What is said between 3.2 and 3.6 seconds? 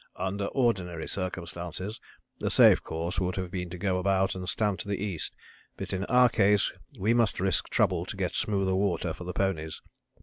have